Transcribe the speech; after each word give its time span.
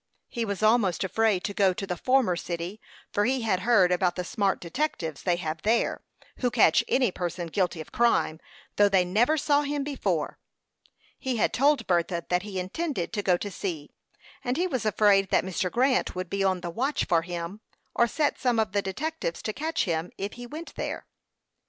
He 0.29 0.45
was 0.45 0.63
almost 0.63 1.03
afraid 1.03 1.43
to 1.43 1.53
go 1.53 1.73
to 1.73 1.85
the 1.85 1.95
former 1.95 2.35
city, 2.35 2.81
for 3.13 3.23
he 3.25 3.43
had 3.43 3.59
heard 3.59 3.91
about 3.91 4.15
the 4.15 4.23
smart 4.23 4.59
detectives 4.59 5.21
they 5.21 5.35
have 5.35 5.61
there, 5.61 6.01
who 6.37 6.49
catch 6.49 6.83
any 6.87 7.11
person 7.11 7.45
guilty 7.45 7.79
of 7.81 7.91
crime, 7.91 8.39
though 8.77 8.89
they 8.89 9.05
never 9.05 9.37
saw 9.37 9.61
him 9.61 9.83
before. 9.83 10.39
He 11.19 11.35
had 11.37 11.53
told 11.53 11.85
Bertha 11.85 12.25
that 12.29 12.41
he 12.41 12.59
intended 12.59 13.13
to 13.13 13.21
go 13.21 13.37
to 13.37 13.51
sea; 13.51 13.91
and 14.43 14.57
he 14.57 14.65
was 14.65 14.87
afraid 14.87 15.29
that 15.29 15.45
Mr. 15.45 15.69
Grant 15.71 16.15
would 16.15 16.31
be 16.31 16.43
on 16.43 16.61
the 16.61 16.71
watch 16.71 17.05
for 17.05 17.21
him, 17.21 17.61
or 17.93 18.07
set 18.07 18.39
some 18.39 18.57
of 18.57 18.71
these 18.71 18.81
detectives 18.81 19.43
to 19.43 19.53
catch 19.53 19.83
him, 19.83 20.11
if 20.17 20.33
he 20.33 20.47
went 20.47 20.73
there. 20.73 21.05